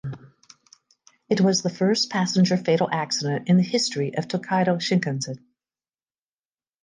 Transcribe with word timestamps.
It 1.29 1.41
was 1.41 1.61
the 1.61 1.69
first 1.69 2.09
passenger 2.09 2.57
fatal 2.57 2.89
accident 2.91 3.47
in 3.49 3.57
the 3.57 3.61
history 3.61 4.15
of 4.17 4.27
the 4.27 4.39
Tokaido 4.39 4.77
Shinkansen. 4.77 5.37